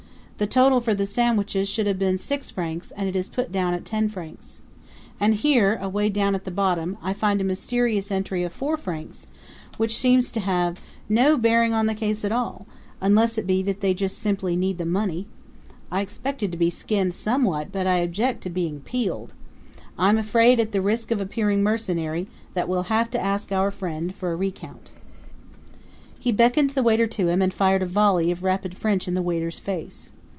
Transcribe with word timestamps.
The 0.37 0.47
total 0.47 0.81
for 0.81 0.95
the 0.95 1.05
sandwiches 1.05 1.69
should 1.69 1.85
have 1.85 1.99
been 1.99 2.17
six 2.17 2.49
francs, 2.49 2.89
and 2.97 3.07
it 3.07 3.15
is 3.15 3.27
put 3.27 3.51
down 3.51 3.75
at 3.75 3.85
ten 3.85 4.09
francs. 4.09 4.59
And 5.19 5.35
here, 5.35 5.75
away 5.79 6.09
down 6.09 6.33
at 6.33 6.45
the 6.45 6.49
bottom, 6.49 6.97
I 6.99 7.13
find 7.13 7.39
a 7.39 7.43
mysterious 7.43 8.09
entry 8.11 8.41
of 8.41 8.51
four 8.51 8.75
francs, 8.75 9.27
which 9.77 9.95
seems 9.97 10.31
to 10.31 10.39
have 10.39 10.81
no 11.07 11.37
bearing 11.37 11.73
on 11.75 11.85
the 11.85 11.93
case 11.93 12.25
at 12.25 12.31
all 12.31 12.65
unless 12.99 13.37
it 13.37 13.45
be 13.45 13.61
that 13.61 13.81
they 13.81 13.93
just 13.93 14.17
simply 14.17 14.55
need 14.55 14.79
the 14.79 14.85
money. 14.87 15.27
I 15.91 16.01
expected 16.01 16.51
to 16.53 16.57
be 16.57 16.71
skinned 16.71 17.13
somewhat, 17.13 17.71
but 17.71 17.85
I 17.85 17.97
object 17.97 18.41
to 18.41 18.49
being 18.49 18.79
peeled. 18.79 19.35
I'm 19.95 20.17
afraid, 20.17 20.59
at 20.59 20.71
the 20.71 20.81
risk 20.81 21.11
of 21.11 21.21
appearing 21.21 21.61
mercenary, 21.61 22.25
that 22.55 22.67
we'll 22.67 22.89
have 22.89 23.11
to 23.11 23.21
ask 23.21 23.51
our 23.51 23.69
friend 23.69 24.15
for 24.15 24.31
a 24.31 24.35
recount." 24.35 24.89
He 26.17 26.31
beckoned 26.31 26.71
the 26.71 26.81
waiter 26.81 27.05
to 27.05 27.27
him 27.29 27.43
and 27.43 27.53
fired 27.53 27.83
a 27.83 27.85
volley 27.85 28.31
of 28.31 28.41
rapid 28.41 28.75
French 28.75 29.07
in 29.07 29.13
the 29.13 29.21
waiter's 29.21 29.59
face. 29.59 30.11